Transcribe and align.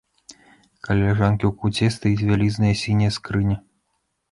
Каля 0.87 1.03
ляжанкі 1.09 1.45
ў 1.51 1.51
куце 1.61 1.87
стаіць 1.97 2.25
вялізная 2.33 2.73
сіняя 2.83 3.13
скрыня. 3.21 3.63